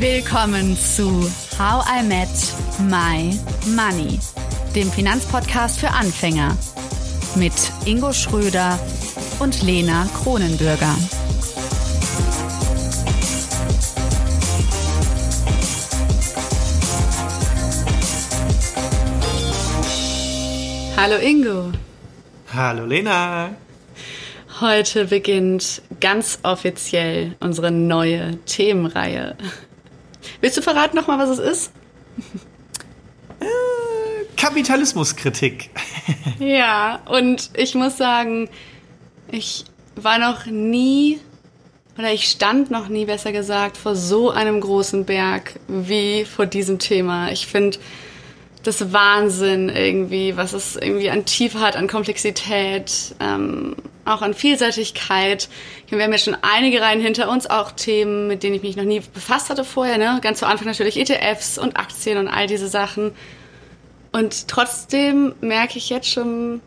[0.00, 2.28] Willkommen zu How I Met
[2.88, 3.38] My
[3.76, 4.18] Money,
[4.74, 6.56] dem Finanzpodcast für Anfänger
[7.36, 7.52] mit
[7.84, 8.78] Ingo Schröder
[9.40, 10.96] und Lena Kronenbürger.
[20.96, 21.72] Hallo Ingo.
[22.54, 23.50] Hallo Lena.
[24.62, 29.36] Heute beginnt ganz offiziell unsere neue Themenreihe.
[30.40, 31.72] Willst du verraten nochmal, was es ist?
[33.40, 35.70] Äh, Kapitalismuskritik.
[36.38, 38.48] ja, und ich muss sagen,
[39.30, 39.64] ich
[39.96, 41.20] war noch nie,
[41.98, 46.78] oder ich stand noch nie, besser gesagt, vor so einem großen Berg wie vor diesem
[46.78, 47.30] Thema.
[47.30, 47.78] Ich finde
[48.62, 55.48] das Wahnsinn irgendwie, was es irgendwie an Tiefe hat, an Komplexität, ähm, auch an Vielseitigkeit.
[55.88, 58.84] Wir haben ja schon einige Reihen hinter uns, auch Themen, mit denen ich mich noch
[58.84, 59.98] nie befasst hatte vorher.
[59.98, 60.18] Ne?
[60.22, 63.12] Ganz zu Anfang natürlich ETFs und Aktien und all diese Sachen.
[64.12, 66.60] Und trotzdem merke ich jetzt schon,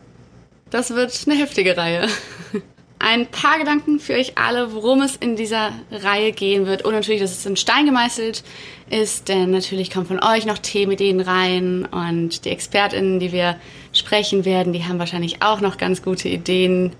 [0.70, 2.08] das wird eine heftige Reihe.
[2.98, 6.86] Ein paar Gedanken für euch alle, worum es in dieser Reihe gehen wird.
[6.86, 8.42] Und natürlich, dass es in Stein gemeißelt
[8.88, 13.56] ist, denn natürlich kommen von euch noch Themenideen rein und die ExpertInnen, die wir
[13.92, 16.92] sprechen werden, die haben wahrscheinlich auch noch ganz gute Ideen,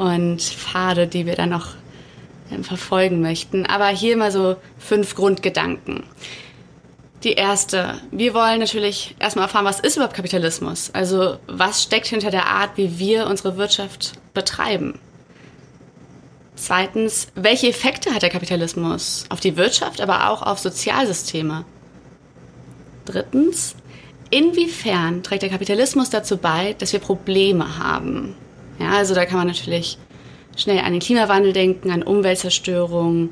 [0.00, 1.68] und Pfade, die wir dann noch
[2.50, 3.66] ähm, verfolgen möchten.
[3.66, 6.04] Aber hier mal so fünf Grundgedanken.
[7.22, 10.90] Die erste, wir wollen natürlich erstmal erfahren, was ist überhaupt Kapitalismus?
[10.94, 14.98] Also was steckt hinter der Art, wie wir unsere Wirtschaft betreiben?
[16.56, 21.66] Zweitens, welche Effekte hat der Kapitalismus auf die Wirtschaft, aber auch auf Sozialsysteme?
[23.04, 23.76] Drittens,
[24.30, 28.34] inwiefern trägt der Kapitalismus dazu bei, dass wir Probleme haben?
[28.80, 29.98] Ja, also da kann man natürlich
[30.56, 33.30] schnell an den Klimawandel denken, an Umweltzerstörung,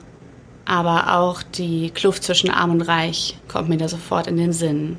[0.64, 4.98] aber auch die Kluft zwischen Arm und Reich kommt mir da sofort in den Sinn.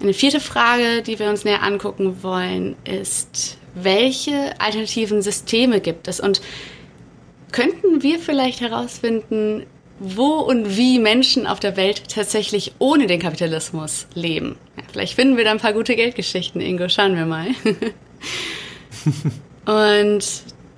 [0.00, 6.20] Eine vierte Frage, die wir uns näher angucken wollen, ist, welche alternativen Systeme gibt es
[6.20, 6.40] und
[7.50, 9.66] könnten wir vielleicht herausfinden,
[9.98, 14.56] wo und wie Menschen auf der Welt tatsächlich ohne den Kapitalismus leben?
[14.76, 16.88] Ja, vielleicht finden wir da ein paar gute Geldgeschichten, Ingo.
[16.88, 17.48] Schauen wir mal.
[19.66, 20.24] Und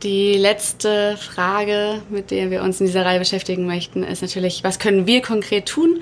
[0.02, 4.78] die letzte Frage, mit der wir uns in dieser Reihe beschäftigen möchten, ist natürlich, was
[4.78, 6.00] können wir konkret tun,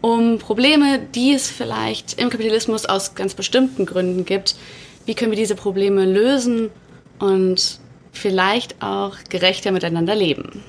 [0.00, 4.56] um Probleme, die es vielleicht im Kapitalismus aus ganz bestimmten Gründen gibt,
[5.04, 6.70] wie können wir diese Probleme lösen
[7.18, 7.80] und
[8.12, 10.62] vielleicht auch gerechter miteinander leben?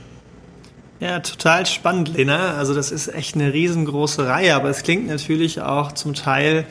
[0.99, 2.55] Ja, total spannend, Lena.
[2.57, 6.65] Also das ist echt eine riesengroße Reihe, aber es klingt natürlich auch zum Teil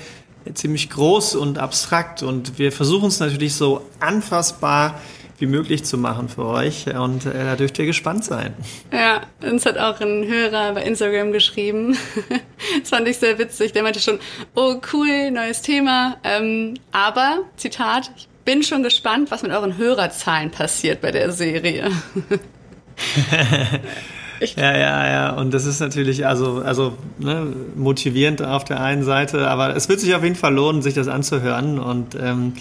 [0.55, 5.01] ziemlich groß und abstrakt und wir versuchen es natürlich so anfassbar
[5.39, 8.55] wie möglich zu machen für euch und äh, da dürft ihr gespannt sein.
[8.93, 11.97] Ja, uns hat auch ein Hörer bei Instagram geschrieben.
[12.81, 13.73] das fand ich sehr witzig.
[13.73, 14.19] Der meinte schon,
[14.55, 16.19] oh cool, neues Thema.
[16.25, 21.91] Ähm, aber, Zitat, ich bin schon gespannt, was mit euren Hörerzahlen passiert bei der Serie.
[24.56, 25.31] Ja, ja, ja.
[25.31, 27.47] Und das ist natürlich also, also ne,
[27.77, 31.09] motivierend auf der einen Seite, aber es wird sich auf jeden Fall lohnen, sich das
[31.09, 31.78] anzuhören.
[31.78, 32.55] Und ähm,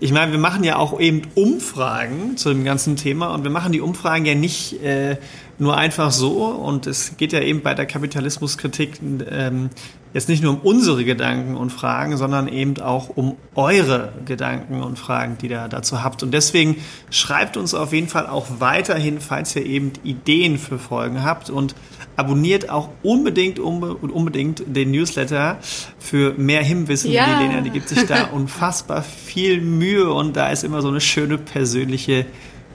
[0.00, 3.72] ich meine, wir machen ja auch eben Umfragen zu dem ganzen Thema und wir machen
[3.72, 5.16] die Umfragen ja nicht äh,
[5.58, 6.46] nur einfach so.
[6.46, 9.70] Und es geht ja eben bei der Kapitalismuskritik ähm,
[10.14, 14.98] jetzt nicht nur um unsere Gedanken und Fragen, sondern eben auch um eure Gedanken und
[14.98, 16.22] Fragen, die ihr dazu habt.
[16.22, 16.76] Und deswegen
[17.10, 21.74] schreibt uns auf jeden Fall auch weiterhin, falls ihr eben Ideen für Folgen habt und
[22.16, 25.58] abonniert auch unbedingt unbedingt den Newsletter
[25.98, 27.12] für mehr Himwissen.
[27.12, 27.38] Ja.
[27.38, 31.00] Die Lena, die gibt sich da unfassbar viel Mühe und da ist immer so eine
[31.00, 32.26] schöne persönliche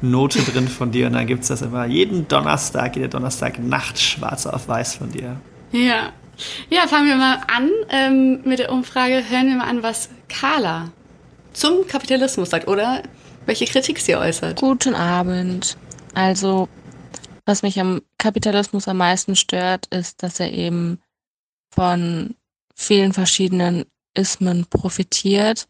[0.03, 3.99] Note drin von dir und dann gibt es das immer jeden Donnerstag, jede Donnerstag Nacht
[3.99, 5.39] schwarz auf weiß von dir.
[5.71, 6.11] Ja,
[6.69, 9.23] ja, fangen wir mal an ähm, mit der Umfrage.
[9.29, 10.91] Hören wir mal an, was Carla
[11.53, 13.03] zum Kapitalismus sagt oder
[13.45, 14.59] welche Kritik sie äußert.
[14.59, 15.77] Guten Abend.
[16.13, 16.67] Also,
[17.45, 20.99] was mich am Kapitalismus am meisten stört, ist, dass er eben
[21.73, 22.35] von
[22.75, 25.67] vielen verschiedenen Ismen profitiert.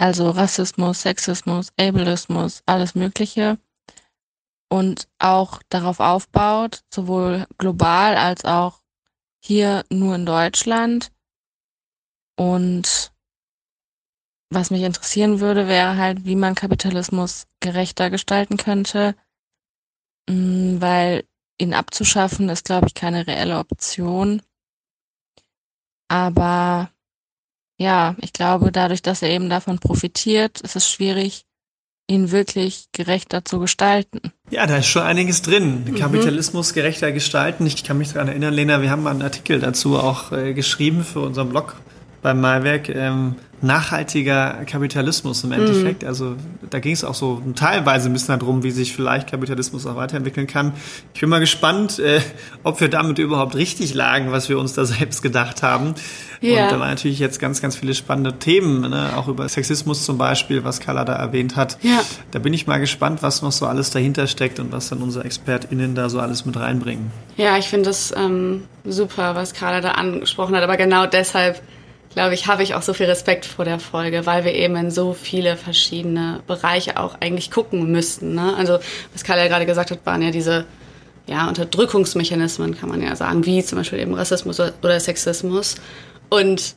[0.00, 3.58] Also Rassismus, Sexismus, Ableismus, alles Mögliche.
[4.70, 8.80] Und auch darauf aufbaut, sowohl global als auch
[9.44, 11.12] hier nur in Deutschland.
[12.34, 13.12] Und
[14.48, 19.14] was mich interessieren würde, wäre halt, wie man Kapitalismus gerechter gestalten könnte,
[20.30, 24.40] mm, weil ihn abzuschaffen ist, glaube ich, keine reelle Option.
[26.08, 26.90] Aber
[27.80, 31.46] ja, ich glaube, dadurch, dass er eben davon profitiert, ist es schwierig,
[32.10, 34.20] ihn wirklich gerechter zu gestalten?
[34.50, 35.84] Ja, da ist schon einiges drin.
[35.84, 35.94] Mhm.
[35.94, 37.66] Kapitalismus gerechter gestalten.
[37.66, 41.04] Ich kann mich daran erinnern, Lena, wir haben mal einen Artikel dazu auch äh, geschrieben
[41.04, 41.76] für unseren Blog
[42.22, 42.88] beim Malwerk.
[42.88, 46.02] Ähm, nachhaltiger Kapitalismus im Endeffekt.
[46.02, 46.08] Mhm.
[46.08, 46.36] Also
[46.70, 50.46] da ging es auch so teilweise ein bisschen darum, wie sich vielleicht Kapitalismus auch weiterentwickeln
[50.46, 50.72] kann.
[51.12, 52.20] Ich bin mal gespannt, äh,
[52.62, 55.94] ob wir damit überhaupt richtig lagen, was wir uns da selbst gedacht haben.
[56.40, 56.64] Ja.
[56.64, 59.10] Und da waren natürlich jetzt ganz, ganz viele spannende Themen, ne?
[59.14, 61.76] auch über Sexismus zum Beispiel, was Carla da erwähnt hat.
[61.82, 62.00] Ja.
[62.30, 65.26] Da bin ich mal gespannt, was noch so alles dahinter steckt und was dann unsere
[65.26, 67.10] ExpertInnen da so alles mit reinbringen.
[67.36, 71.60] Ja, ich finde das ähm, super, was Carla da angesprochen hat, aber genau deshalb
[72.12, 74.90] glaube ich, habe ich auch so viel Respekt vor der Folge, weil wir eben in
[74.90, 78.34] so viele verschiedene Bereiche auch eigentlich gucken müssten.
[78.34, 78.54] Ne?
[78.56, 78.78] Also,
[79.12, 80.66] was Karl ja gerade gesagt hat, waren ja diese
[81.26, 85.76] ja, Unterdrückungsmechanismen, kann man ja sagen, wie zum Beispiel eben Rassismus oder Sexismus.
[86.28, 86.74] Und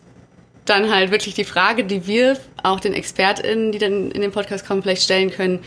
[0.65, 4.65] dann halt wirklich die Frage, die wir auch den ExpertInnen, die dann in den Podcast
[4.65, 5.59] kommen, vielleicht stellen können,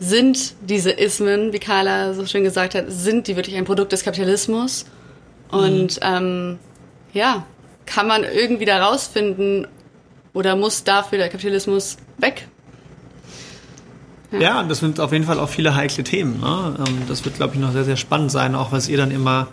[0.00, 4.02] sind diese Ismen, wie Carla so schön gesagt hat, sind die wirklich ein Produkt des
[4.02, 4.86] Kapitalismus?
[5.50, 6.02] Und mhm.
[6.02, 6.58] ähm,
[7.12, 7.46] ja,
[7.86, 9.66] kann man irgendwie da rausfinden
[10.32, 12.48] oder muss dafür der Kapitalismus weg?
[14.32, 16.40] Ja, ja das sind auf jeden Fall auch viele heikle Themen.
[16.40, 16.76] Ne?
[16.86, 19.48] Ähm, das wird, glaube ich, noch sehr, sehr spannend sein, auch was ihr dann immer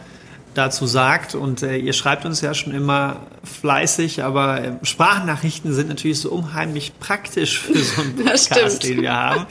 [0.53, 1.35] dazu sagt.
[1.35, 6.31] Und äh, ihr schreibt uns ja schon immer fleißig, aber äh, Sprachnachrichten sind natürlich so
[6.31, 9.45] unheimlich praktisch für so einen Podcast, den wir haben.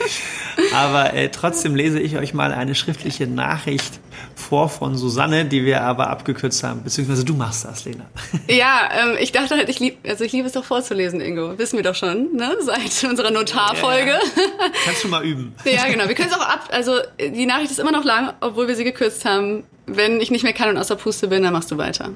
[0.74, 4.00] Aber äh, trotzdem lese ich euch mal eine schriftliche Nachricht
[4.40, 6.82] vor von Susanne, die wir aber abgekürzt haben.
[6.82, 8.06] Beziehungsweise du machst das, Lena.
[8.48, 11.56] Ja, ähm, ich dachte halt, ich lieb, also ich liebe es doch vorzulesen, Ingo.
[11.58, 12.56] Wissen wir doch schon, ne?
[12.60, 14.10] Seit unserer Notarfolge.
[14.10, 14.70] Ja, ja.
[14.84, 15.54] Kannst du mal üben.
[15.64, 16.08] ja, genau.
[16.08, 18.84] Wir können es auch ab, also die Nachricht ist immer noch lang, obwohl wir sie
[18.84, 19.64] gekürzt haben.
[19.87, 22.10] Wenn ich nicht mehr kann und aus der Puste bin, dann machst du weiter.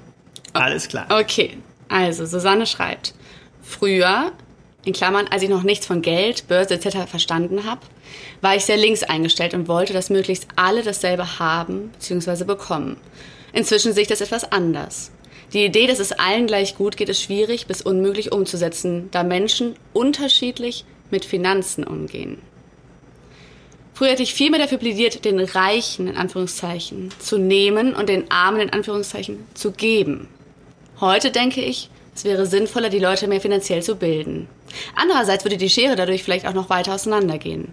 [0.54, 0.58] Oh.
[0.58, 1.06] Alles klar.
[1.10, 1.58] Okay.
[1.88, 3.14] Also, Susanne schreibt.
[3.62, 4.32] Früher,
[4.84, 7.08] in Klammern, als ich noch nichts von Geld, Börse etc.
[7.08, 7.80] verstanden habe,
[8.40, 12.44] war ich sehr links eingestellt und wollte, dass möglichst alle dasselbe haben bzw.
[12.44, 12.96] bekommen.
[13.52, 15.12] Inzwischen sehe ich das etwas anders.
[15.52, 19.76] Die Idee, dass es allen gleich gut geht, ist schwierig bis unmöglich umzusetzen, da Menschen
[19.92, 22.42] unterschiedlich mit Finanzen umgehen.
[23.92, 28.28] Früher hätte ich viel mehr dafür plädiert, den Reichen in Anführungszeichen zu nehmen und den
[28.30, 30.28] Armen in Anführungszeichen zu geben.
[31.00, 34.48] Heute denke ich, es wäre sinnvoller, die Leute mehr finanziell zu bilden.
[34.96, 37.72] Andererseits würde die Schere dadurch vielleicht auch noch weiter auseinandergehen.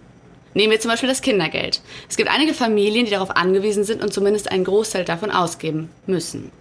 [0.54, 1.80] Nehmen wir zum Beispiel das Kindergeld.
[2.08, 6.52] Es gibt einige Familien, die darauf angewiesen sind und zumindest einen Großteil davon ausgeben müssen.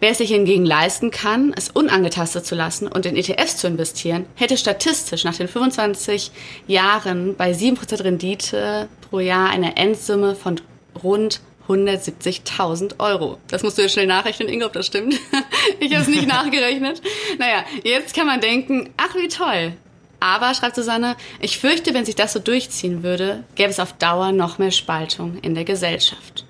[0.00, 4.24] Wer es sich hingegen leisten kann, es unangetastet zu lassen und in ETFs zu investieren,
[4.34, 6.30] hätte statistisch nach den 25
[6.66, 10.58] Jahren bei 7% Rendite pro Jahr eine Endsumme von
[11.02, 13.38] rund 170.000 Euro.
[13.48, 15.14] Das musst du jetzt schnell nachrechnen, Ingo, ob das stimmt.
[15.80, 17.02] ich habe es nicht nachgerechnet.
[17.38, 19.74] Naja, jetzt kann man denken, ach wie toll.
[20.20, 24.32] Aber, schreibt Susanne, ich fürchte, wenn sich das so durchziehen würde, gäbe es auf Dauer
[24.32, 26.44] noch mehr Spaltung in der Gesellschaft.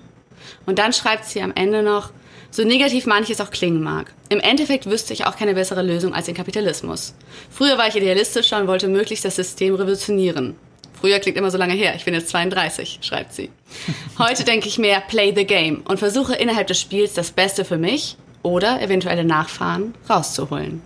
[0.65, 2.11] Und dann schreibt sie am Ende noch,
[2.51, 4.13] so negativ manches auch klingen mag.
[4.27, 7.15] Im Endeffekt wüsste ich auch keine bessere Lösung als den Kapitalismus.
[7.49, 10.55] Früher war ich idealistischer und wollte möglichst das System revolutionieren.
[10.99, 13.49] Früher klingt immer so lange her, ich bin jetzt 32, schreibt sie.
[14.19, 17.77] Heute denke ich mehr Play the Game und versuche innerhalb des Spiels das Beste für
[17.77, 20.81] mich oder eventuelle Nachfahren rauszuholen.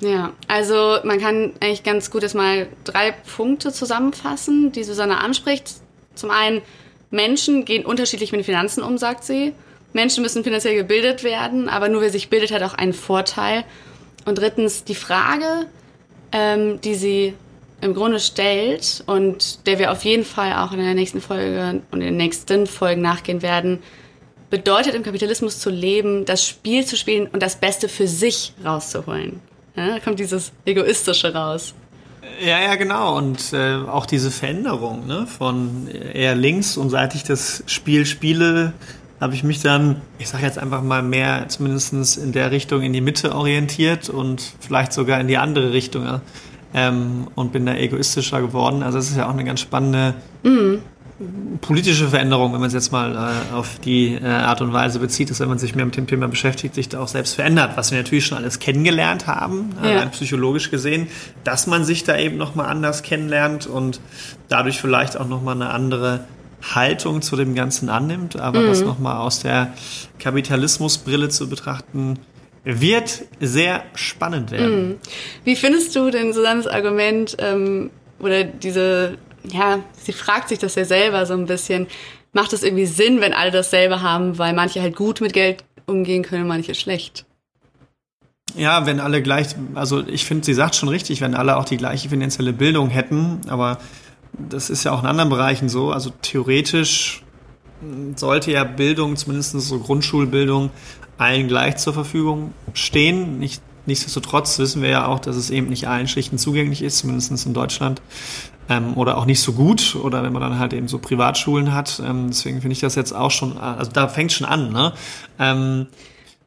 [0.00, 5.74] Ja, also man kann eigentlich ganz gut erstmal drei Punkte zusammenfassen, die Susanne anspricht.
[6.14, 6.62] Zum einen,
[7.10, 9.52] Menschen gehen unterschiedlich mit Finanzen um, sagt sie.
[9.92, 13.64] Menschen müssen finanziell gebildet werden, aber nur wer sich bildet, hat auch einen Vorteil.
[14.24, 15.66] Und drittens, die Frage,
[16.32, 17.34] ähm, die sie
[17.80, 22.00] im Grunde stellt und der wir auf jeden Fall auch in der nächsten Folge und
[22.00, 23.82] in den nächsten Folgen nachgehen werden,
[24.50, 29.40] bedeutet im Kapitalismus zu leben, das Spiel zu spielen und das Beste für sich rauszuholen.
[29.80, 31.74] Ja, da kommt dieses Egoistische raus.
[32.44, 33.16] Ja, ja, genau.
[33.16, 35.26] Und äh, auch diese Veränderung ne?
[35.26, 38.74] von eher links und seit ich das Spiel spiele,
[39.22, 42.92] habe ich mich dann, ich sage jetzt einfach mal mehr, zumindest in der Richtung in
[42.92, 46.20] die Mitte orientiert und vielleicht sogar in die andere Richtung
[46.74, 48.82] ähm, und bin da egoistischer geworden.
[48.82, 50.82] Also es ist ja auch eine ganz spannende mhm
[51.60, 55.30] politische Veränderung, wenn man es jetzt mal äh, auf die äh, Art und Weise bezieht,
[55.30, 57.90] dass wenn man sich mehr mit dem Thema beschäftigt, sich da auch selbst verändert, was
[57.90, 60.06] wir natürlich schon alles kennengelernt haben, äh, ja.
[60.06, 61.08] psychologisch gesehen,
[61.44, 64.00] dass man sich da eben nochmal anders kennenlernt und
[64.48, 66.24] dadurch vielleicht auch nochmal eine andere
[66.62, 68.66] Haltung zu dem Ganzen annimmt, aber mhm.
[68.68, 69.74] das nochmal aus der
[70.18, 72.18] Kapitalismusbrille zu betrachten,
[72.64, 74.88] wird sehr spannend werden.
[74.88, 74.96] Mhm.
[75.44, 80.84] Wie findest du denn Susannes Argument ähm, oder diese ja, sie fragt sich das ja
[80.84, 81.86] selber so ein bisschen.
[82.32, 86.22] Macht es irgendwie Sinn, wenn alle dasselbe haben, weil manche halt gut mit Geld umgehen
[86.22, 87.26] können, manche schlecht?
[88.54, 91.76] Ja, wenn alle gleich, also ich finde, sie sagt schon richtig, wenn alle auch die
[91.76, 93.78] gleiche finanzielle Bildung hätten, aber
[94.38, 95.92] das ist ja auch in anderen Bereichen so.
[95.92, 97.22] Also theoretisch
[98.16, 100.70] sollte ja Bildung, zumindest so Grundschulbildung,
[101.18, 103.38] allen gleich zur Verfügung stehen.
[103.38, 107.46] Nicht, nichtsdestotrotz wissen wir ja auch, dass es eben nicht allen Schichten zugänglich ist, zumindest
[107.46, 108.02] in Deutschland.
[108.68, 112.00] Ähm, oder auch nicht so gut, oder wenn man dann halt eben so Privatschulen hat.
[112.04, 114.92] Ähm, deswegen finde ich das jetzt auch schon, also da fängt schon an, ne?
[115.40, 115.88] Ähm,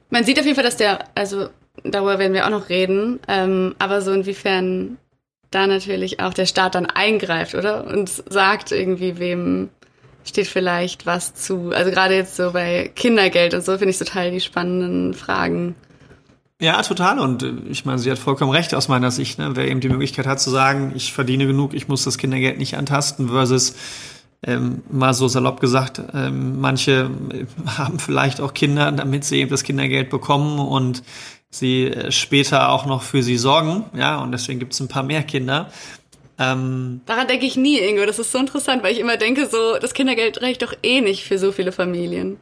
[0.09, 1.49] man sieht auf jeden Fall, dass der, also
[1.83, 4.97] darüber werden wir auch noch reden, ähm, aber so inwiefern
[5.51, 7.85] da natürlich auch der Staat dann eingreift, oder?
[7.87, 9.69] Und sagt irgendwie, wem
[10.23, 11.71] steht vielleicht was zu.
[11.71, 15.75] Also gerade jetzt so bei Kindergeld und so finde ich total die spannenden Fragen.
[16.62, 17.19] Ja, total.
[17.19, 19.39] Und äh, ich meine, sie hat vollkommen recht aus meiner Sicht.
[19.39, 19.51] Ne?
[19.55, 22.77] Wer eben die Möglichkeit hat zu sagen, ich verdiene genug, ich muss das Kindergeld nicht
[22.77, 23.75] antasten, versus
[24.45, 27.45] ähm, mal so salopp gesagt, ähm, manche äh,
[27.77, 31.03] haben vielleicht auch Kinder, damit sie eben das Kindergeld bekommen und
[31.50, 33.86] sie äh, später auch noch für sie sorgen.
[33.95, 35.69] Ja, und deswegen gibt es ein paar mehr Kinder.
[36.39, 38.05] Ähm, Daran denke ich nie, Ingo.
[38.05, 41.24] Das ist so interessant, weil ich immer denke, so das Kindergeld reicht doch eh nicht
[41.24, 42.38] für so viele Familien.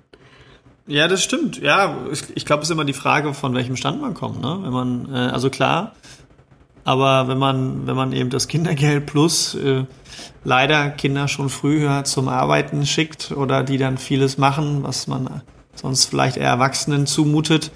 [0.88, 1.62] Ja, das stimmt.
[1.62, 4.42] Ja, ich, ich glaube, es ist immer die Frage, von welchem Stand man kommt.
[4.42, 4.60] Ne?
[4.62, 5.94] Wenn man, äh, also klar,
[6.84, 9.86] aber wenn man, wenn man eben das Kindergeld plus äh,
[10.44, 15.42] leider Kinder schon früher zum Arbeiten schickt oder die dann vieles machen, was man
[15.76, 17.72] sonst vielleicht eher Erwachsenen zumutet,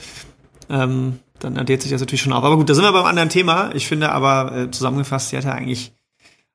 [0.69, 2.43] ähm, dann addiert sich das natürlich schon auf.
[2.43, 3.73] Aber gut, da sind wir beim anderen Thema.
[3.75, 5.93] Ich finde aber äh, zusammengefasst, sie hatte eigentlich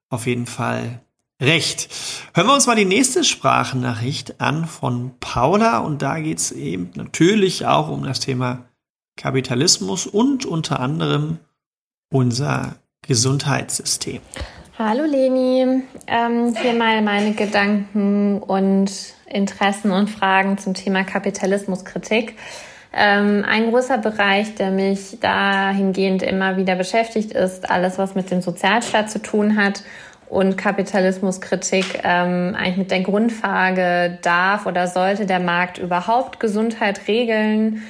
[0.09, 1.03] auf jeden Fall
[1.41, 1.89] recht.
[2.35, 6.91] Hören wir uns mal die nächste Sprachnachricht an von Paula und da geht es eben
[6.95, 8.67] natürlich auch um das Thema
[9.17, 11.39] Kapitalismus und unter anderem
[12.13, 14.21] unser Gesundheitssystem.
[14.79, 18.91] Hallo Leni, ähm, hier mal meine Gedanken und
[19.27, 22.37] Interessen und Fragen zum Thema Kapitalismuskritik.
[22.93, 28.43] Ähm, ein großer Bereich, der mich dahingehend immer wieder beschäftigt, ist alles, was mit dem
[28.43, 29.85] Sozialstaat zu tun hat
[30.31, 37.83] und Kapitalismuskritik ähm, eigentlich mit der Grundfrage, darf oder sollte der Markt überhaupt Gesundheit regeln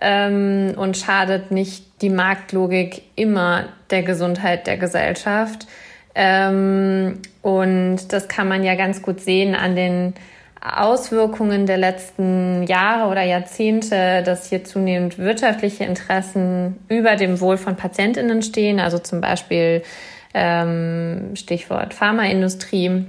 [0.00, 5.66] ähm, und schadet nicht die Marktlogik immer der Gesundheit der Gesellschaft?
[6.14, 10.12] Ähm, und das kann man ja ganz gut sehen an den
[10.60, 17.76] Auswirkungen der letzten Jahre oder Jahrzehnte, dass hier zunehmend wirtschaftliche Interessen über dem Wohl von
[17.76, 19.82] Patientinnen stehen, also zum Beispiel
[20.36, 23.06] ähm, Stichwort Pharmaindustrie.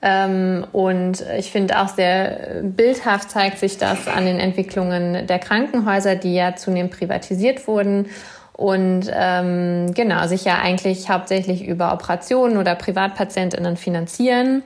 [0.00, 6.14] Ähm, und ich finde auch sehr bildhaft zeigt sich das an den Entwicklungen der Krankenhäuser,
[6.14, 8.06] die ja zunehmend privatisiert wurden
[8.52, 14.62] und ähm, genau sich ja eigentlich hauptsächlich über Operationen oder Privatpatientinnen finanzieren.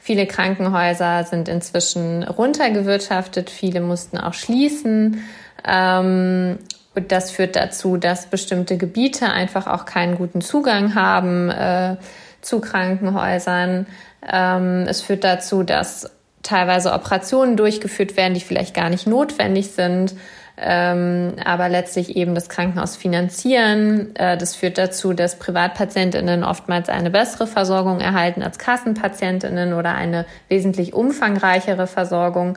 [0.00, 5.24] Viele Krankenhäuser sind inzwischen runtergewirtschaftet, viele mussten auch schließen.
[5.66, 6.58] Ähm,
[6.94, 11.96] und das führt dazu, dass bestimmte Gebiete einfach auch keinen guten Zugang haben äh,
[12.40, 13.86] zu Krankenhäusern.
[14.30, 16.10] Ähm, es führt dazu, dass
[16.42, 20.14] teilweise Operationen durchgeführt werden, die vielleicht gar nicht notwendig sind
[20.56, 24.14] ähm, aber letztlich eben das Krankenhaus finanzieren.
[24.14, 30.26] Äh, das führt dazu, dass Privatpatientinnen oftmals eine bessere Versorgung erhalten als Kassenpatientinnen oder eine
[30.48, 32.56] wesentlich umfangreichere Versorgung.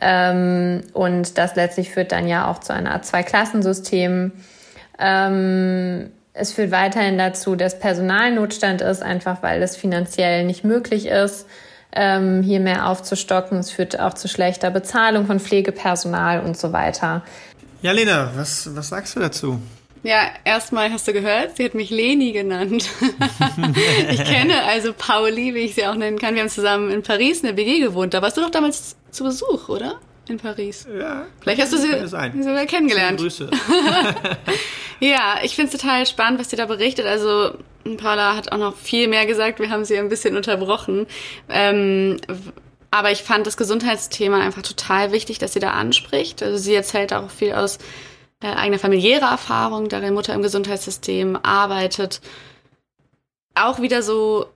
[0.00, 4.32] Ähm, und das letztlich führt dann ja auch zu einer Art Zwei-Klassensystem.
[4.98, 11.46] Ähm, es führt weiterhin dazu, dass Personalnotstand ist, einfach weil es finanziell nicht möglich ist
[11.96, 13.58] ähm, hier mehr aufzustocken.
[13.58, 17.22] Es führt auch zu schlechter Bezahlung von Pflegepersonal und so weiter.
[17.82, 19.60] Ja, Lena, was, was sagst du dazu?
[20.02, 22.88] Ja, erstmal hast du gehört, sie hat mich Leni genannt.
[24.10, 26.34] ich kenne also Pauli, wie ich sie auch nennen kann.
[26.34, 28.14] Wir haben zusammen in Paris in der WG gewohnt.
[28.14, 29.98] Da warst du doch damals zu Besuch, oder?
[30.28, 30.86] In Paris.
[30.92, 31.26] Ja.
[31.40, 33.20] Vielleicht hast du sie sogar kennengelernt.
[33.20, 33.48] Grüße.
[35.00, 37.06] ja, ich finde es total spannend, was sie da berichtet.
[37.06, 37.56] Also
[37.96, 39.60] Paula hat auch noch viel mehr gesagt.
[39.60, 41.06] Wir haben sie ein bisschen unterbrochen.
[41.48, 42.20] Ähm,
[42.90, 46.42] aber ich fand das Gesundheitsthema einfach total wichtig, dass sie da anspricht.
[46.42, 47.78] Also sie erzählt auch viel aus
[48.42, 52.20] äh, eigener familiärer Erfahrung, da ihre Mutter im Gesundheitssystem arbeitet.
[53.54, 54.46] Auch wieder so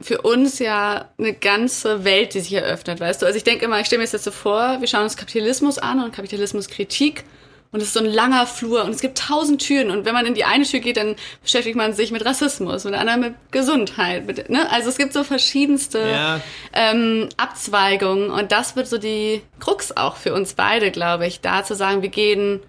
[0.00, 3.26] für uns ja eine ganze Welt, die sich eröffnet, weißt du?
[3.26, 5.78] Also ich denke immer, ich stelle mir das jetzt so vor, wir schauen uns Kapitalismus
[5.78, 7.24] an und Kapitalismuskritik
[7.72, 10.24] und es ist so ein langer Flur und es gibt tausend Türen und wenn man
[10.24, 13.34] in die eine Tür geht, dann beschäftigt man sich mit Rassismus, mit der anderen mit
[13.50, 14.24] Gesundheit.
[14.24, 14.70] Mit, ne?
[14.70, 16.40] Also es gibt so verschiedenste ja.
[16.72, 21.64] ähm, Abzweigungen und das wird so die Krux auch für uns beide, glaube ich, da
[21.64, 22.60] zu sagen, wir gehen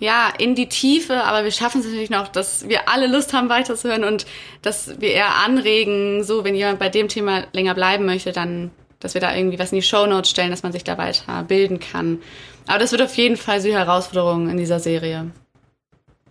[0.00, 3.48] ja, in die Tiefe, aber wir schaffen es natürlich noch, dass wir alle Lust haben,
[3.48, 4.26] weiterzuhören und
[4.62, 9.14] dass wir eher anregen, so, wenn jemand bei dem Thema länger bleiben möchte, dann, dass
[9.14, 11.80] wir da irgendwie was in die Show Notes stellen, dass man sich da weiter bilden
[11.80, 12.20] kann.
[12.68, 15.30] Aber das wird auf jeden Fall so die Herausforderung in dieser Serie.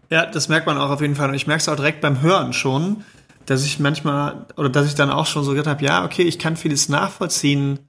[0.09, 1.29] Ja, das merkt man auch auf jeden Fall.
[1.29, 3.03] Und ich merke es auch direkt beim Hören schon,
[3.45, 6.39] dass ich manchmal, oder dass ich dann auch schon so gedacht habe, ja, okay, ich
[6.39, 7.79] kann vieles nachvollziehen,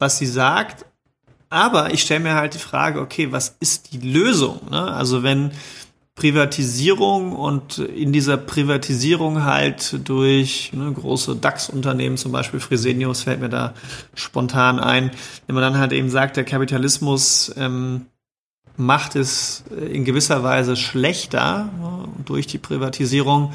[0.00, 0.86] was sie sagt,
[1.52, 4.60] aber ich stelle mir halt die Frage, okay, was ist die Lösung?
[4.70, 4.80] Ne?
[4.80, 5.52] Also wenn
[6.14, 13.48] Privatisierung und in dieser Privatisierung halt durch ne, große DAX-Unternehmen, zum Beispiel Fresenius fällt mir
[13.48, 13.74] da
[14.14, 15.10] spontan ein,
[15.46, 18.06] wenn man dann halt eben sagt, der Kapitalismus ähm,
[18.76, 23.52] macht es in gewisser Weise schlechter ne, durch die Privatisierung,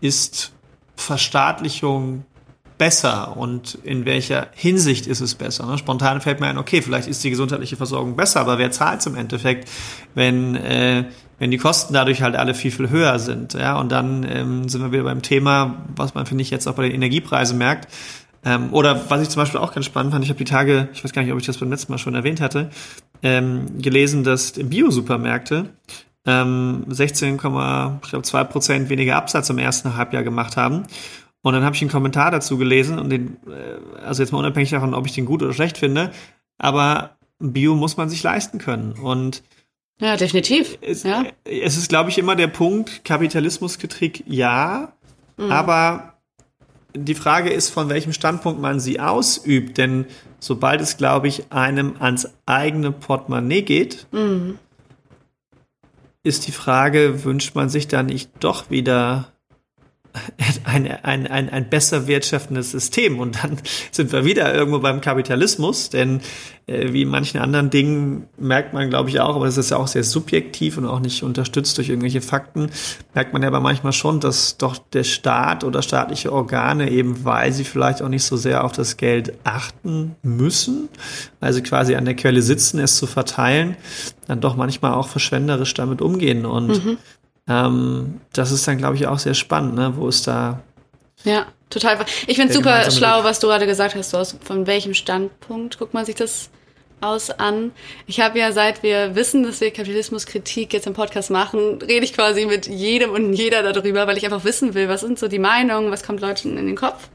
[0.00, 0.52] ist
[0.96, 2.24] Verstaatlichung
[2.78, 5.66] besser und in welcher Hinsicht ist es besser?
[5.66, 5.78] Ne?
[5.78, 9.06] Spontan fällt mir ein, okay, vielleicht ist die gesundheitliche Versorgung besser, aber wer zahlt es
[9.06, 9.70] im Endeffekt,
[10.14, 11.04] wenn, äh,
[11.38, 13.54] wenn die Kosten dadurch halt alle viel, viel höher sind?
[13.54, 16.74] Ja, und dann ähm, sind wir wieder beim Thema, was man, finde ich, jetzt auch
[16.74, 17.88] bei den Energiepreisen merkt.
[18.44, 21.02] Ähm, oder was ich zum Beispiel auch ganz spannend fand, ich habe die Tage, ich
[21.02, 22.70] weiß gar nicht, ob ich das beim letzten Mal schon erwähnt hatte,
[23.22, 25.70] ähm, gelesen, dass Bio-Supermärkte
[26.26, 30.84] ähm, 16,2 Prozent weniger Absatz im ersten Halbjahr gemacht haben.
[31.44, 34.70] Und dann habe ich einen Kommentar dazu gelesen und den, äh, also jetzt mal unabhängig
[34.70, 36.10] davon, ob ich den gut oder schlecht finde,
[36.56, 38.92] aber Bio muss man sich leisten können.
[38.92, 39.42] Und
[40.00, 40.78] ja, definitiv.
[40.80, 41.22] Es, ja.
[41.44, 44.94] es ist, glaube ich, immer der Punkt, Kapitalismuskritik ja,
[45.36, 45.52] mhm.
[45.52, 46.14] aber
[46.96, 50.06] die Frage ist, von welchem Standpunkt man sie ausübt, denn
[50.38, 54.58] sobald es, glaube ich, einem ans eigene Portemonnaie geht, mhm.
[56.22, 59.34] ist die Frage, wünscht man sich da nicht doch wieder
[60.74, 63.20] ein, ein, ein, ein besser wirtschaftendes System.
[63.20, 63.58] Und dann
[63.90, 66.20] sind wir wieder irgendwo beim Kapitalismus, denn
[66.66, 69.76] äh, wie in manchen anderen Dingen merkt man, glaube ich, auch, aber das ist ja
[69.76, 72.70] auch sehr subjektiv und auch nicht unterstützt durch irgendwelche Fakten,
[73.14, 77.52] merkt man ja aber manchmal schon, dass doch der Staat oder staatliche Organe eben, weil
[77.52, 80.88] sie vielleicht auch nicht so sehr auf das Geld achten müssen,
[81.40, 83.76] also quasi an der Quelle sitzen, es zu verteilen,
[84.26, 86.46] dann doch manchmal auch verschwenderisch damit umgehen.
[86.46, 86.98] Und mhm.
[87.48, 89.94] Ähm, das ist dann, glaube ich, auch sehr spannend, ne?
[89.96, 90.62] wo es da.
[91.24, 91.98] Ja, total.
[92.26, 93.24] Ich finde super schlau, Weg.
[93.24, 94.12] was du gerade gesagt hast.
[94.12, 96.50] Du aus, von welchem Standpunkt guckt man sich das
[97.00, 97.72] aus an?
[98.06, 102.14] Ich habe ja, seit wir wissen, dass wir Kapitalismuskritik jetzt im Podcast machen, rede ich
[102.14, 105.38] quasi mit jedem und jeder darüber, weil ich einfach wissen will, was sind so die
[105.38, 107.08] Meinungen, was kommt Leuten in den Kopf.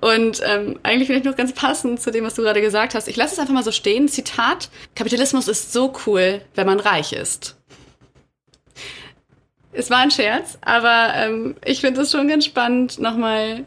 [0.00, 3.08] Und ähm, eigentlich finde ich noch ganz passend zu dem, was du gerade gesagt hast.
[3.08, 4.08] Ich lasse es einfach mal so stehen.
[4.08, 7.57] Zitat: Kapitalismus ist so cool, wenn man reich ist.
[9.78, 13.62] Es war ein Scherz, aber ähm, ich finde es schon ganz spannend, nochmal,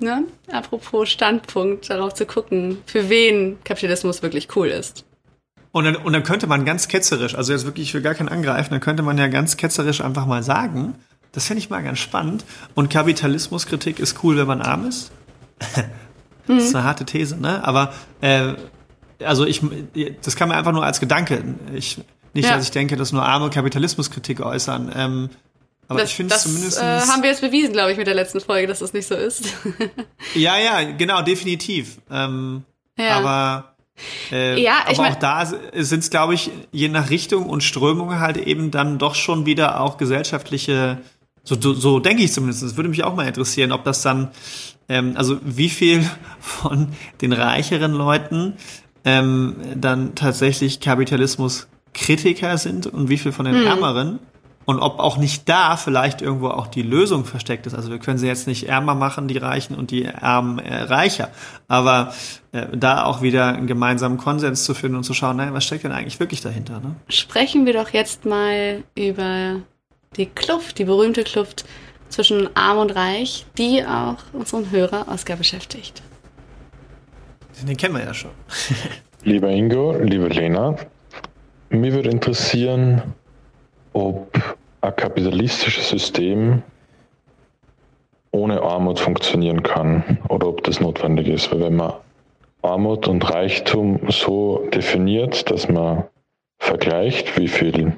[0.00, 5.04] ne, apropos Standpunkt, darauf zu gucken, für wen Kapitalismus wirklich cool ist.
[5.70, 8.72] Und dann, und dann könnte man ganz ketzerisch, also jetzt wirklich für gar keinen angreifen,
[8.72, 10.96] dann könnte man ja ganz ketzerisch einfach mal sagen,
[11.30, 12.44] das fände ich mal ganz spannend.
[12.74, 15.12] Und Kapitalismuskritik ist cool, wenn man arm ist.
[16.48, 17.62] das ist eine harte These, ne?
[17.62, 18.54] Aber äh,
[19.24, 19.62] also ich,
[20.24, 21.40] das kann man einfach nur als Gedanke.
[21.72, 21.98] Ich
[22.36, 22.54] nicht, ja.
[22.54, 24.92] dass ich denke, dass nur arme Kapitalismuskritik äußern.
[24.94, 25.30] Ähm,
[25.88, 26.78] aber das, ich finde es zumindest.
[26.80, 29.14] Äh, haben wir jetzt bewiesen, glaube ich, mit der letzten Folge, dass das nicht so
[29.14, 29.44] ist.
[30.34, 31.98] ja, ja, genau, definitiv.
[32.10, 32.64] Ähm,
[32.98, 33.18] ja.
[33.18, 33.74] Aber,
[34.32, 38.18] äh, ja, aber mein, auch da sind es, glaube ich, je nach Richtung und Strömung
[38.18, 40.98] halt eben dann doch schon wieder auch gesellschaftliche,
[41.44, 42.62] so, so, so denke ich zumindest.
[42.62, 44.30] Das würde mich auch mal interessieren, ob das dann,
[44.88, 46.08] ähm, also wie viel
[46.40, 46.88] von
[47.20, 48.54] den reicheren Leuten
[49.04, 53.66] ähm, dann tatsächlich Kapitalismus Kritiker sind und wie viel von den hm.
[53.66, 54.18] Ärmeren.
[54.66, 57.74] Und ob auch nicht da vielleicht irgendwo auch die Lösung versteckt ist.
[57.74, 61.30] Also wir können sie jetzt nicht ärmer machen, die Reichen, und die Ärmen äh, reicher.
[61.68, 62.12] Aber
[62.50, 65.84] äh, da auch wieder einen gemeinsamen Konsens zu finden und zu schauen, naja, was steckt
[65.84, 66.80] denn eigentlich wirklich dahinter?
[66.80, 66.96] Ne?
[67.08, 69.60] Sprechen wir doch jetzt mal über
[70.16, 71.64] die Kluft, die berühmte Kluft
[72.08, 76.02] zwischen Arm und Reich, die auch unseren Hörer Oscar beschäftigt.
[77.62, 78.32] Den kennen wir ja schon.
[79.22, 80.76] lieber Ingo, liebe Lena,
[81.80, 83.02] mir würde interessieren,
[83.92, 84.38] ob
[84.80, 86.62] ein kapitalistisches System
[88.30, 91.50] ohne Armut funktionieren kann oder ob das notwendig ist.
[91.50, 91.94] Weil wenn man
[92.62, 96.04] Armut und Reichtum so definiert, dass man
[96.58, 97.92] vergleicht, wie viel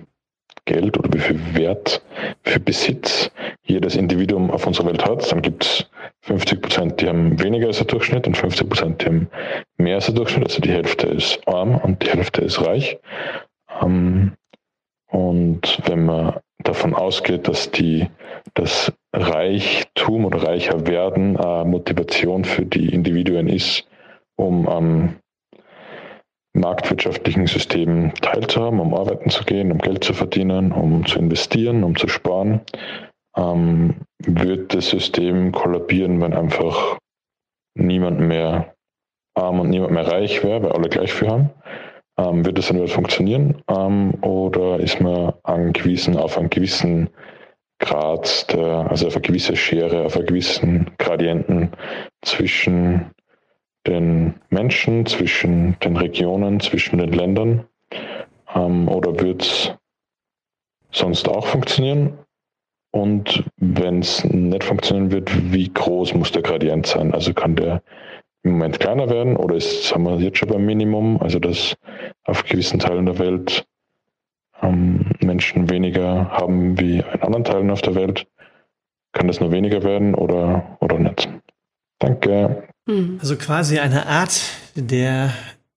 [0.65, 2.03] Geld oder wie viel Wert
[2.43, 3.31] für Besitz
[3.63, 5.87] jedes Individuum auf unserer Welt hat, dann gibt es
[6.23, 9.31] 50 Prozent, die haben weniger als der Durchschnitt und 50 Prozent, die haben
[9.79, 10.49] mehr als der Durchschnitt.
[10.49, 12.99] Also die Hälfte ist arm und die Hälfte ist reich.
[13.81, 18.09] Und wenn man davon ausgeht, dass die,
[18.55, 23.89] das Reichtum oder reicher werden eine Motivation für die Individuen ist,
[24.37, 25.17] um am
[26.55, 31.97] marktwirtschaftlichen System teilzuhaben, um arbeiten zu gehen, um Geld zu verdienen, um zu investieren, um
[31.97, 32.61] zu sparen,
[33.37, 36.99] ähm, wird das System kollabieren, wenn einfach
[37.75, 38.75] niemand mehr
[39.35, 41.51] arm und niemand mehr reich wäre, weil alle gleich viel haben.
[42.19, 43.63] Ähm, wird das dann überhaupt funktionieren?
[43.69, 47.09] Ähm, oder ist man angewiesen auf einen gewissen
[47.79, 51.71] Grad, der, also auf eine gewisse Schere, auf einen gewissen Gradienten
[52.23, 53.13] zwischen
[53.87, 57.65] den Menschen, zwischen den Regionen, zwischen den Ländern?
[58.53, 59.73] Ähm, oder wird es
[60.91, 62.19] sonst auch funktionieren?
[62.91, 67.15] Und wenn es nicht funktionieren wird, wie groß muss der Gradient sein?
[67.15, 67.83] Also kann der
[68.49, 71.77] im Moment kleiner werden oder ist, sagen wir jetzt schon beim Minimum, also dass
[72.25, 73.67] auf gewissen Teilen der Welt
[74.63, 78.27] ähm, Menschen weniger haben wie in anderen Teilen auf der Welt?
[79.13, 81.29] Kann das nur weniger werden oder, oder nicht?
[81.99, 82.65] Danke.
[82.89, 83.19] Hm.
[83.21, 84.41] Also quasi eine Art
[84.75, 85.33] der,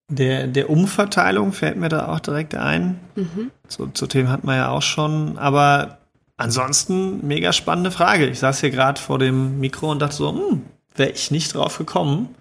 [0.08, 3.00] der, der Umverteilung fällt mir da auch direkt ein.
[3.14, 3.50] Mhm.
[3.68, 5.98] So, zu dem hat man ja auch schon, aber
[6.36, 8.26] ansonsten mega spannende Frage.
[8.26, 10.62] Ich saß hier gerade vor dem Mikro und dachte so, hm,
[10.94, 12.34] wäre ich nicht drauf gekommen.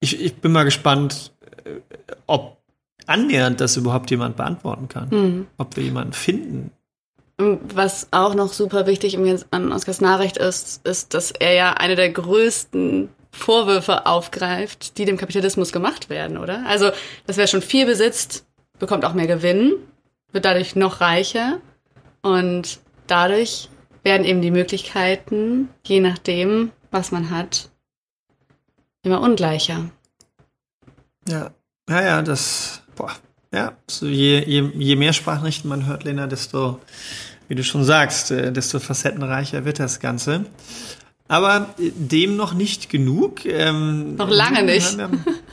[0.00, 1.32] Ich, ich bin mal gespannt,
[1.64, 1.80] äh,
[2.26, 2.58] ob
[3.06, 5.08] annähernd das überhaupt jemand beantworten kann.
[5.10, 5.46] Mhm.
[5.56, 6.70] Ob wir jemanden finden.
[7.38, 9.16] Was auch noch super wichtig
[9.50, 15.16] an Oskars Nachricht ist, ist, dass er ja eine der größten Vorwürfe aufgreift, die dem
[15.16, 16.64] Kapitalismus gemacht werden, oder?
[16.66, 16.90] Also,
[17.26, 18.44] dass wer schon viel besitzt,
[18.78, 19.74] bekommt auch mehr Gewinn,
[20.32, 21.60] wird dadurch noch reicher
[22.22, 23.68] und dadurch
[24.02, 27.67] werden eben die Möglichkeiten, je nachdem, was man hat,
[29.08, 29.90] immer ungleicher.
[31.28, 31.50] Ja,
[31.88, 33.12] ja, ja, das, boah,
[33.52, 36.80] ja, so je, je, je mehr Sprachnachrichten man hört, Lena, desto,
[37.48, 40.44] wie du schon sagst, äh, desto facettenreicher wird das Ganze.
[41.28, 43.44] Aber dem noch nicht genug.
[43.44, 44.96] Ähm, noch lange nicht.
[44.96, 45.10] Wir,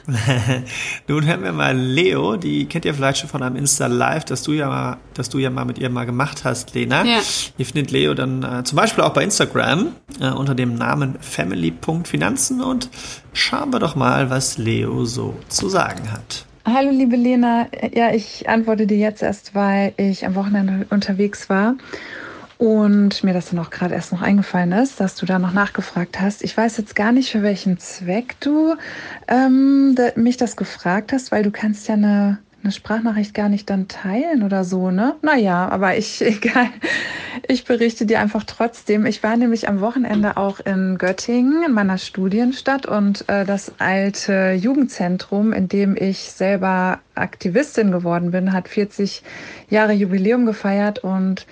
[1.07, 4.43] nun hören wir mal Leo, die kennt ihr vielleicht schon von einem Insta Live, das
[4.43, 7.03] du ja mal, das du ja mal mit ihr mal gemacht hast, Lena.
[7.03, 7.19] Ja.
[7.57, 12.61] Ihr findet Leo dann äh, zum Beispiel auch bei Instagram äh, unter dem Namen family.finanzen
[12.61, 12.89] und
[13.33, 16.45] schauen wir doch mal, was Leo so zu sagen hat.
[16.65, 21.75] Hallo liebe Lena, ja, ich antworte dir jetzt erst, weil ich am Wochenende unterwegs war
[22.57, 26.19] und mir das dann auch gerade erst noch eingefallen ist, dass du da noch nachgefragt
[26.21, 26.43] hast.
[26.43, 28.75] Ich weiß jetzt gar nicht, für welchen Zweck du
[29.27, 33.69] ähm, da, mich das gefragt hast, weil du kannst ja eine, eine Sprachnachricht gar nicht
[33.69, 35.15] dann teilen oder so, ne?
[35.21, 36.69] Naja, aber ich, egal.
[37.47, 39.05] Ich berichte dir einfach trotzdem.
[39.05, 44.53] Ich war nämlich am Wochenende auch in Göttingen, in meiner Studienstadt und äh, das alte
[44.53, 49.21] Jugendzentrum, in dem ich selber Aktivistin geworden bin, hat 40
[49.69, 51.45] Jahre Jubiläum gefeiert und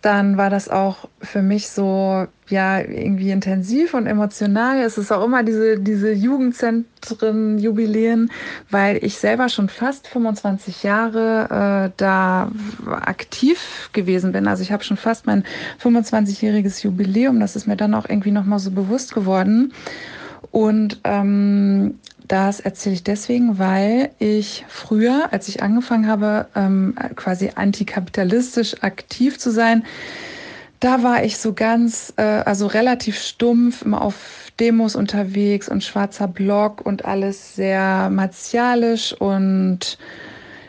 [0.00, 4.80] dann war das auch für mich so, ja, irgendwie intensiv und emotional.
[4.80, 8.30] Es ist auch immer diese, diese Jugendzentren, Jubiläen,
[8.70, 12.50] weil ich selber schon fast 25 Jahre äh, da
[12.86, 14.46] aktiv gewesen bin.
[14.46, 15.42] Also ich habe schon fast mein
[15.82, 17.40] 25-jähriges Jubiläum.
[17.40, 19.72] Das ist mir dann auch irgendwie nochmal so bewusst geworden.
[20.50, 27.52] Und ähm, das erzähle ich deswegen, weil ich früher, als ich angefangen habe, ähm, quasi
[27.54, 29.84] antikapitalistisch aktiv zu sein,
[30.80, 36.28] da war ich so ganz, äh, also relativ stumpf, immer auf Demos unterwegs und schwarzer
[36.28, 39.98] Block und alles sehr martialisch und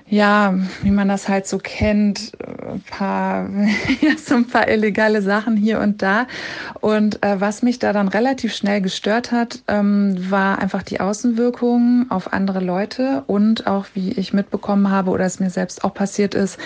[0.09, 2.31] ja, wie man das halt so kennt,
[2.67, 3.47] ein paar,
[4.01, 6.25] ja, so ein paar illegale Sachen hier und da.
[6.81, 12.07] Und äh, was mich da dann relativ schnell gestört hat, ähm, war einfach die Außenwirkung
[12.09, 16.33] auf andere Leute und auch, wie ich mitbekommen habe oder es mir selbst auch passiert
[16.33, 16.57] ist,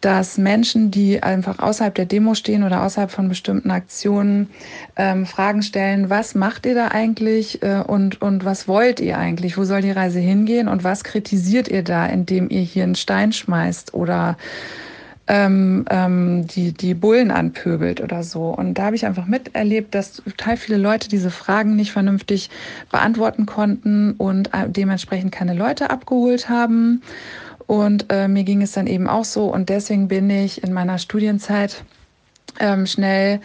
[0.00, 4.50] dass Menschen, die einfach außerhalb der Demo stehen oder außerhalb von bestimmten Aktionen,
[4.96, 9.56] ähm, Fragen stellen, was macht ihr da eigentlich äh, und, und was wollt ihr eigentlich?
[9.56, 12.94] Wo soll die Reise hingehen und was kritisiert ihr da, indem ihr hier hier einen
[12.94, 14.36] Stein schmeißt oder
[15.30, 18.48] ähm, ähm, die, die Bullen anpöbelt oder so.
[18.48, 22.50] Und da habe ich einfach miterlebt, dass total viele Leute diese Fragen nicht vernünftig
[22.90, 27.02] beantworten konnten und äh, dementsprechend keine Leute abgeholt haben.
[27.68, 29.44] Und äh, mir ging es dann eben auch so.
[29.44, 31.84] Und deswegen bin ich in meiner Studienzeit
[32.58, 33.40] ähm, schnell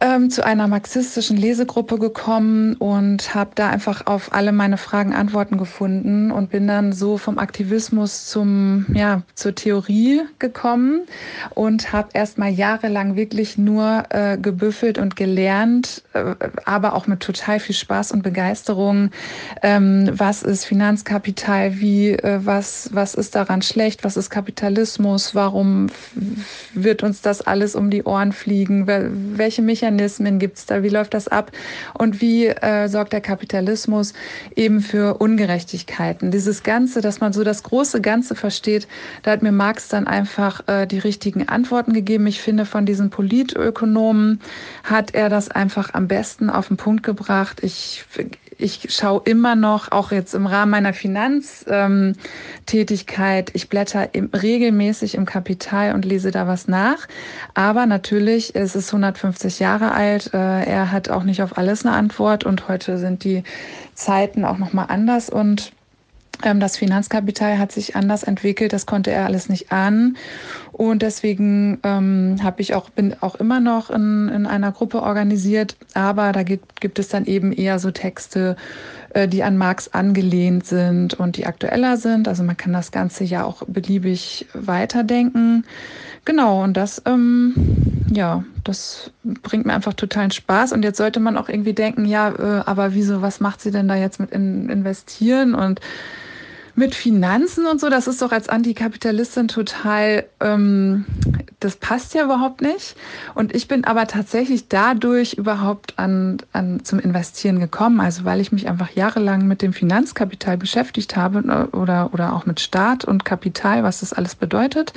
[0.00, 5.58] ähm, zu einer marxistischen Lesegruppe gekommen und habe da einfach auf alle meine Fragen Antworten
[5.58, 11.02] gefunden und bin dann so vom Aktivismus zum ja zur Theorie gekommen
[11.54, 16.34] und habe erstmal jahrelang wirklich nur äh, gebüffelt und gelernt, äh,
[16.64, 19.10] aber auch mit total viel Spaß und Begeisterung.
[19.62, 21.80] Ähm, was ist Finanzkapital?
[21.80, 24.04] Wie äh, was was ist daran schlecht?
[24.04, 25.34] Was ist Kapitalismus?
[25.34, 25.88] Warum
[26.74, 28.86] wird uns das alles um die Ohren fliegen?
[28.86, 30.82] Welche Mechanismen Mechanismen gibt es da?
[30.82, 31.50] Wie läuft das ab?
[31.94, 34.12] Und wie äh, sorgt der Kapitalismus
[34.54, 36.30] eben für Ungerechtigkeiten?
[36.30, 38.86] Dieses Ganze, dass man so das große Ganze versteht,
[39.22, 42.26] da hat mir Marx dann einfach äh, die richtigen Antworten gegeben.
[42.26, 44.40] Ich finde, von diesen Politökonomen
[44.84, 47.60] hat er das einfach am besten auf den Punkt gebracht.
[47.62, 48.04] Ich
[48.58, 55.24] ich schaue immer noch, auch jetzt im Rahmen meiner Finanztätigkeit, ähm, ich blätter regelmäßig im
[55.24, 57.06] Kapital und lese da was nach.
[57.54, 61.94] Aber natürlich, es ist 150 Jahre alt, äh, er hat auch nicht auf alles eine
[61.94, 63.44] Antwort und heute sind die
[63.94, 65.70] Zeiten auch nochmal anders und
[66.42, 70.16] das Finanzkapital hat sich anders entwickelt, das konnte er alles nicht ahnen.
[70.72, 75.76] Und deswegen ähm, habe ich auch, bin auch immer noch in, in einer Gruppe organisiert,
[75.94, 78.56] aber da gibt, gibt es dann eben eher so Texte,
[79.10, 82.28] äh, die an Marx angelehnt sind und die aktueller sind.
[82.28, 85.64] Also man kann das Ganze ja auch beliebig weiterdenken.
[86.24, 87.54] Genau, und das, ähm,
[88.12, 90.72] ja, das bringt mir einfach totalen Spaß.
[90.72, 93.88] Und jetzt sollte man auch irgendwie denken, ja, äh, aber wieso, was macht sie denn
[93.88, 95.54] da jetzt mit in, investieren?
[95.54, 95.80] Und
[96.78, 101.04] mit Finanzen und so, das ist doch als Antikapitalistin total, ähm,
[101.58, 102.94] das passt ja überhaupt nicht.
[103.34, 108.52] Und ich bin aber tatsächlich dadurch überhaupt an, an zum Investieren gekommen, also weil ich
[108.52, 113.24] mich einfach jahrelang mit dem Finanzkapital beschäftigt habe äh, oder, oder auch mit Staat und
[113.24, 114.92] Kapital, was das alles bedeutet.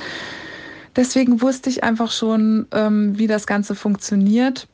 [0.94, 4.68] Deswegen wusste ich einfach schon, ähm, wie das Ganze funktioniert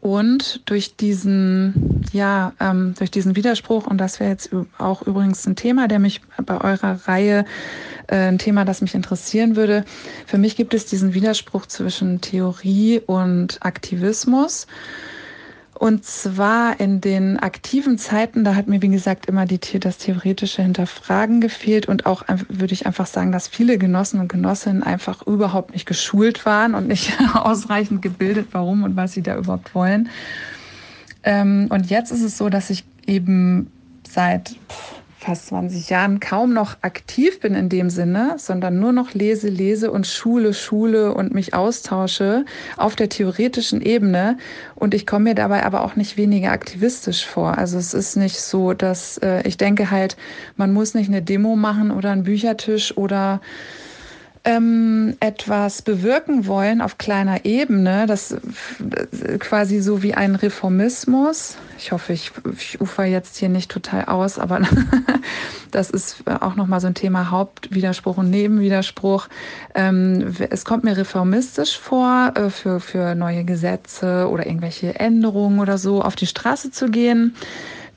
[0.00, 5.56] und durch diesen, ja, ähm, durch diesen Widerspruch, und das wäre jetzt auch übrigens ein
[5.56, 7.44] Thema, der mich bei eurer Reihe,
[8.06, 9.84] äh, ein Thema, das mich interessieren würde.
[10.26, 14.66] Für mich gibt es diesen Widerspruch zwischen Theorie und Aktivismus.
[15.80, 20.60] Und zwar in den aktiven Zeiten, da hat mir, wie gesagt, immer die, das theoretische
[20.60, 25.72] Hinterfragen gefehlt und auch, würde ich einfach sagen, dass viele Genossen und Genossinnen einfach überhaupt
[25.72, 30.10] nicht geschult waren und nicht ausreichend gebildet, warum und was sie da überhaupt wollen.
[31.22, 33.72] Ähm, und jetzt ist es so, dass ich eben
[34.06, 34.56] seit
[35.20, 39.90] fast 20 Jahren kaum noch aktiv bin in dem Sinne, sondern nur noch lese, lese
[39.90, 42.46] und schule, schule und mich austausche
[42.78, 44.38] auf der theoretischen Ebene.
[44.74, 47.58] Und ich komme mir dabei aber auch nicht weniger aktivistisch vor.
[47.58, 50.16] Also es ist nicht so, dass äh, ich denke halt,
[50.56, 53.42] man muss nicht eine Demo machen oder einen Büchertisch oder
[54.44, 58.34] ähm, etwas bewirken wollen auf kleiner Ebene, das
[59.38, 61.56] quasi so wie ein Reformismus.
[61.76, 64.60] Ich hoffe, ich, ich ufer jetzt hier nicht total aus, aber
[65.70, 69.28] das ist auch nochmal so ein Thema Hauptwiderspruch und Nebenwiderspruch.
[69.74, 75.76] Ähm, es kommt mir reformistisch vor, äh, für, für neue Gesetze oder irgendwelche Änderungen oder
[75.76, 77.34] so auf die Straße zu gehen.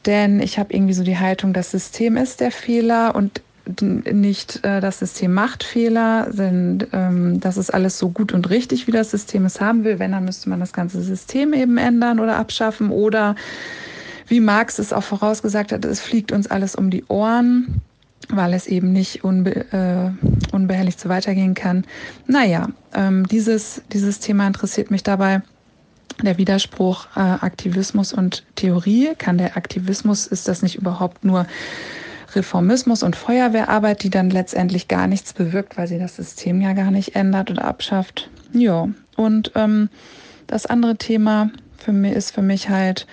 [0.05, 4.81] Denn ich habe irgendwie so die Haltung, das System ist der Fehler und nicht äh,
[4.81, 9.11] das System macht Fehler, denn ähm, das ist alles so gut und richtig, wie das
[9.11, 9.99] System es haben will.
[9.99, 13.35] Wenn, dann müsste man das ganze System eben ändern oder abschaffen oder
[14.27, 17.81] wie Marx es auch vorausgesagt hat, es fliegt uns alles um die Ohren,
[18.29, 21.85] weil es eben nicht unbe äh, unbehelligt so weitergehen kann.
[22.27, 25.41] Naja, ähm, dieses, dieses Thema interessiert mich dabei.
[26.21, 29.13] Der Widerspruch äh, Aktivismus und Theorie.
[29.17, 31.47] Kann der Aktivismus, ist das nicht überhaupt nur
[32.35, 36.91] Reformismus und Feuerwehrarbeit, die dann letztendlich gar nichts bewirkt, weil sie das System ja gar
[36.91, 38.29] nicht ändert oder abschafft.
[38.53, 39.89] Ja, und ähm,
[40.47, 43.07] das andere Thema für mich ist für mich halt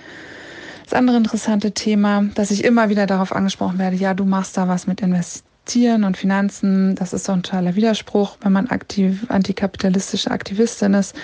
[0.85, 4.67] das andere interessante Thema, dass ich immer wieder darauf angesprochen werde, ja, du machst da
[4.67, 6.95] was mit Investieren und Finanzen.
[6.95, 11.15] Das ist so ein totaler Widerspruch, wenn man aktiv, antikapitalistische Aktivistin ist.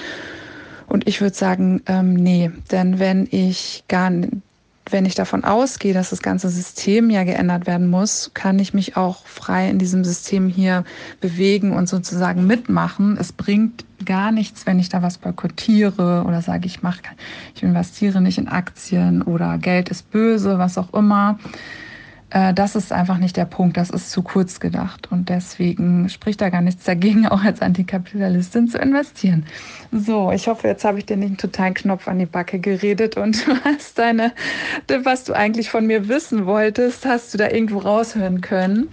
[0.87, 4.09] Und ich würde sagen, ähm, nee, denn wenn ich gar
[4.91, 8.97] wenn ich davon ausgehe, dass das ganze System ja geändert werden muss, kann ich mich
[8.97, 10.83] auch frei in diesem System hier
[11.21, 13.17] bewegen und sozusagen mitmachen.
[13.19, 17.01] Es bringt gar nichts, wenn ich da was boykottiere oder sage, ich mache,
[17.55, 21.39] ich investiere nicht in Aktien oder Geld ist böse, was auch immer.
[22.29, 25.11] Äh, das ist einfach nicht der Punkt, das ist zu kurz gedacht.
[25.11, 29.45] Und deswegen spricht da gar nichts dagegen, auch als Antikapitalistin zu investieren.
[29.91, 33.17] So, ich hoffe, jetzt habe ich dir nicht einen totalen Knopf an die Backe geredet
[33.17, 34.33] und du hast deine,
[35.03, 38.89] was du eigentlich von mir wissen wolltest, hast du da irgendwo raushören können.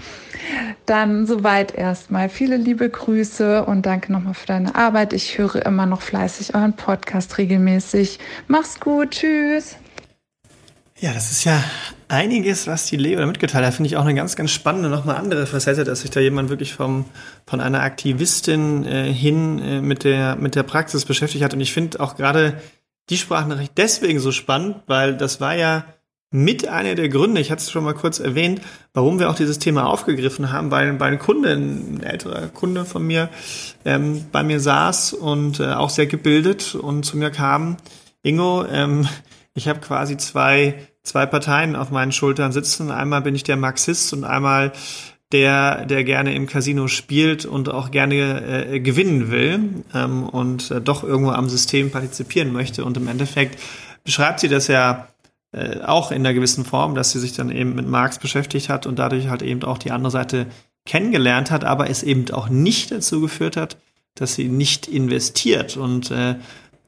[0.86, 2.28] Dann soweit erstmal.
[2.28, 5.12] Viele liebe Grüße und danke nochmal für deine Arbeit.
[5.12, 8.18] Ich höre immer noch fleißig euren Podcast regelmäßig.
[8.46, 9.76] Mach's gut, tschüss.
[11.04, 11.62] Ja, das ist ja
[12.08, 13.74] einiges, was die Leo da mitgeteilt hat.
[13.74, 16.72] Finde ich auch eine ganz, ganz spannende, nochmal andere Facette, dass sich da jemand wirklich
[16.72, 17.04] vom,
[17.46, 21.52] von einer Aktivistin äh, hin äh, mit, der, mit der Praxis beschäftigt hat.
[21.52, 22.58] Und ich finde auch gerade
[23.10, 25.84] die Sprachnachricht deswegen so spannend, weil das war ja
[26.30, 28.62] mit einer der Gründe, ich hatte es schon mal kurz erwähnt,
[28.94, 33.06] warum wir auch dieses Thema aufgegriffen haben, weil, weil ein Kunde, ein älterer Kunde von
[33.06, 33.28] mir,
[33.84, 37.76] ähm, bei mir saß und äh, auch sehr gebildet und zu mir kam,
[38.22, 39.06] Ingo, ähm,
[39.54, 42.90] ich habe quasi zwei zwei Parteien auf meinen Schultern sitzen.
[42.90, 44.72] Einmal bin ich der Marxist und einmal
[45.32, 50.80] der, der gerne im Casino spielt und auch gerne äh, gewinnen will ähm, und äh,
[50.80, 52.84] doch irgendwo am System partizipieren möchte.
[52.84, 53.60] Und im Endeffekt
[54.04, 55.08] beschreibt sie das ja
[55.52, 58.86] äh, auch in einer gewissen Form, dass sie sich dann eben mit Marx beschäftigt hat
[58.86, 60.46] und dadurch halt eben auch die andere Seite
[60.86, 63.76] kennengelernt hat, aber es eben auch nicht dazu geführt hat,
[64.14, 65.76] dass sie nicht investiert.
[65.76, 66.36] Und äh,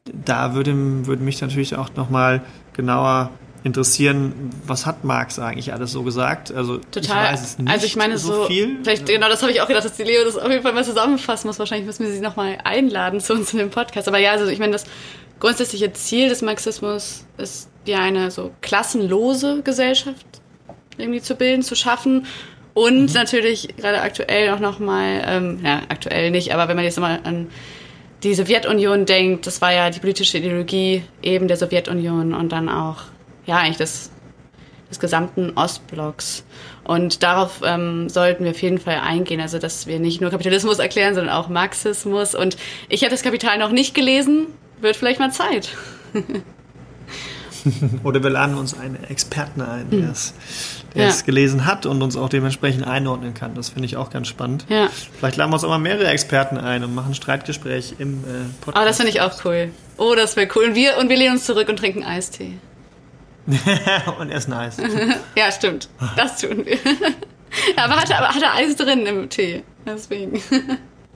[0.04, 2.42] da würde, würde mich natürlich auch noch mal
[2.74, 3.30] genauer
[3.64, 6.52] interessieren, was hat Marx eigentlich alles so gesagt?
[6.52, 7.02] Also Total.
[7.02, 7.70] ich weiß es nicht.
[7.70, 8.78] Also ich meine so, viel.
[8.82, 10.84] vielleicht genau, das habe ich auch gedacht, dass die Leo das auf jeden Fall mal
[10.84, 11.58] zusammenfassen muss.
[11.58, 14.08] Wahrscheinlich müssen wir sie noch mal einladen zu uns in den Podcast.
[14.08, 14.84] Aber ja, also ich meine, das
[15.40, 20.26] grundsätzliche Ziel des Marxismus ist ja eine so klassenlose Gesellschaft
[20.98, 22.26] irgendwie zu bilden, zu schaffen
[22.76, 23.12] und mhm.
[23.14, 27.20] natürlich gerade aktuell auch noch mal, ähm, ja aktuell nicht, aber wenn man jetzt mal
[27.24, 27.48] an
[28.22, 33.04] die Sowjetunion denkt, das war ja die politische Ideologie eben der Sowjetunion und dann auch
[33.46, 34.10] ja eigentlich des,
[34.90, 36.44] des gesamten Ostblocks.
[36.84, 39.40] Und darauf ähm, sollten wir auf jeden Fall eingehen.
[39.40, 42.34] Also, dass wir nicht nur Kapitalismus erklären, sondern auch Marxismus.
[42.34, 42.56] Und
[42.88, 44.46] ich habe das Kapital noch nicht gelesen.
[44.80, 45.70] Wird vielleicht mal Zeit.
[48.04, 50.10] Oder wir laden uns einen Experten ein, der, hm.
[50.10, 50.34] es,
[50.94, 51.08] der ja.
[51.08, 53.54] es, gelesen hat und uns auch dementsprechend einordnen kann.
[53.54, 54.66] Das finde ich auch ganz spannend.
[54.68, 54.88] Ja.
[55.18, 58.26] Vielleicht laden wir uns auch mal mehrere Experten ein und machen ein Streitgespräch im äh,
[58.60, 58.84] Podcast.
[58.84, 59.70] Oh, das finde ich auch cool.
[59.96, 60.64] Oh, das wäre cool.
[60.66, 62.52] Und wir, und wir lehnen uns zurück und trinken Eistee.
[64.18, 64.76] und essen Eis.
[65.36, 65.88] ja, stimmt.
[66.16, 66.78] Das tun wir.
[67.76, 69.62] aber hatte, aber hatte Eis drin im Tee.
[69.86, 70.40] Deswegen.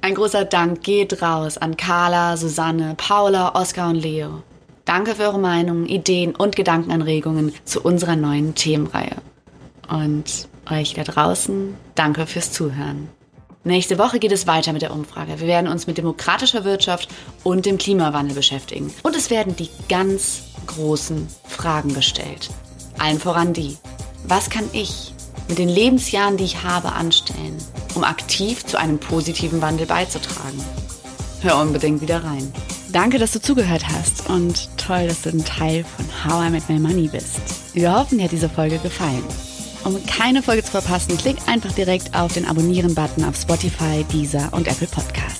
[0.01, 4.43] Ein großer Dank geht raus an Carla, Susanne, Paula, Oskar und Leo.
[4.85, 9.17] Danke für eure Meinungen, Ideen und Gedankenanregungen zu unserer neuen Themenreihe.
[9.89, 13.09] Und euch da draußen, danke fürs Zuhören.
[13.63, 15.39] Nächste Woche geht es weiter mit der Umfrage.
[15.39, 17.11] Wir werden uns mit demokratischer Wirtschaft
[17.45, 18.91] und dem Klimawandel beschäftigen.
[19.03, 22.51] Und es werden die ganz großen Fragen gestellt.
[22.99, 23.77] Allen voran die.
[24.25, 25.15] Was kann ich
[25.49, 27.57] mit den Lebensjahren, die ich habe, anstellen,
[27.95, 30.63] um aktiv zu einem positiven Wandel beizutragen?
[31.41, 32.53] Hör unbedingt wieder rein.
[32.93, 36.69] Danke, dass du zugehört hast und toll, dass du ein Teil von How I Met
[36.69, 37.41] My Money bist.
[37.73, 39.23] Wir hoffen, dir hat diese Folge gefallen.
[39.85, 44.69] Um keine Folge zu verpassen, klick einfach direkt auf den Abonnieren-Button auf Spotify, Deezer und
[44.69, 45.40] Apple Podcasts.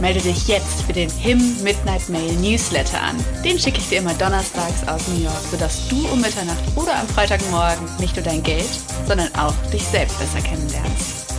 [0.00, 3.16] melde dich jetzt für den HIM Midnight Mail Newsletter an.
[3.44, 7.08] Den schicke ich dir immer donnerstags aus New York, sodass du um Mitternacht oder am
[7.08, 8.68] Freitagmorgen nicht nur dein Geld,
[9.06, 11.34] sondern auch dich selbst besser kennenlernst.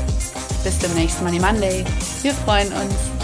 [0.63, 1.83] Bis zum nächsten Money Monday.
[2.21, 3.20] Wir freuen uns.